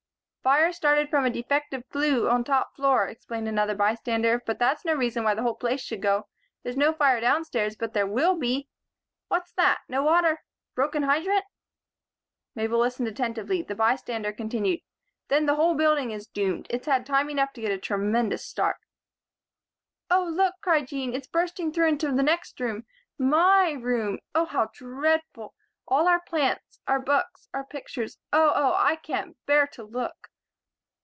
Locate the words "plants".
26.19-26.79